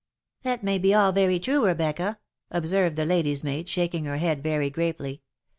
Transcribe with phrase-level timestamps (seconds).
[0.41, 2.17] "That may be all very true, Rebecca/'
[2.49, 5.21] observed the lady's maid, shaking her head very gravely.